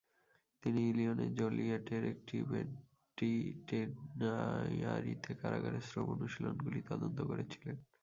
তিনি 0.63 0.89
ইলিনয়ের 0.89 1.35
জোলিয়েটের 1.35 2.05
একটি 2.05 2.43
পেন্টিটেনিয়ারিতে 2.49 5.35
কারাগারের 5.35 5.81
শ্রম 5.81 6.09
অনুশীলনগুলি 6.09 6.81
তদন্ত 6.81 7.21
করেছিলেন। 7.21 7.83